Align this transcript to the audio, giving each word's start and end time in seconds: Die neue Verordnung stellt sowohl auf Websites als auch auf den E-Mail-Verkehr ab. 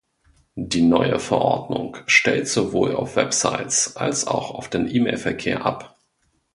Die 0.55 0.81
neue 0.81 1.19
Verordnung 1.19 1.95
stellt 2.07 2.47
sowohl 2.47 2.95
auf 2.95 3.15
Websites 3.17 3.97
als 3.97 4.25
auch 4.25 4.49
auf 4.49 4.67
den 4.67 4.87
E-Mail-Verkehr 4.89 5.63
ab. 5.63 5.95